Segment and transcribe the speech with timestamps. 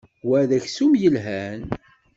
[0.27, 1.61] Wa d aksum yelhan.